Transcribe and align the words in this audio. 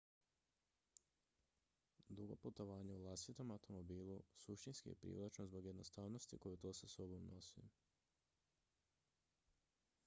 dugo 2.15 2.35
putovanje 2.35 2.93
u 2.95 3.03
vlastitom 3.03 3.51
automobilu 3.57 4.17
suštinski 4.45 4.89
je 4.89 4.95
privlačno 4.95 5.45
zbog 5.51 5.65
jednostavnosti 5.65 6.37
koju 6.37 6.57
to 6.57 6.73
sa 6.73 6.87
sobom 6.87 7.29
nosi 7.35 7.69